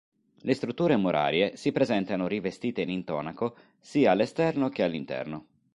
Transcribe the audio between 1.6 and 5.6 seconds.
presentano rivestite in intonaco sia all'esterno che all'interno.